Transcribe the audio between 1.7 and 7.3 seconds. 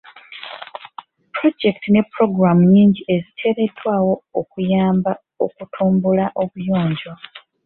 ne pulogulaamu nnyingi ziteekeddwawo okuyamba okutumbula obuyonjo.